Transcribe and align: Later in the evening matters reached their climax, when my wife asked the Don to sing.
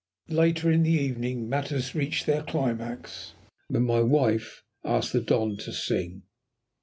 Later 0.33 0.71
in 0.71 0.81
the 0.81 0.89
evening 0.93 1.47
matters 1.47 1.93
reached 1.93 2.25
their 2.25 2.41
climax, 2.41 3.35
when 3.67 3.83
my 3.83 4.01
wife 4.01 4.63
asked 4.83 5.13
the 5.13 5.21
Don 5.21 5.57
to 5.57 5.71
sing. 5.71 6.23